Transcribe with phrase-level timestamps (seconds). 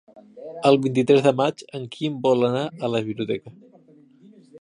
[0.69, 3.55] El vint-i-tres de maig en Quim vol anar a la biblioteca.